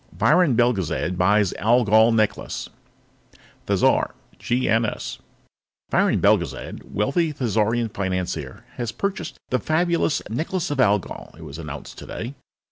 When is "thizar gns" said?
3.67-5.19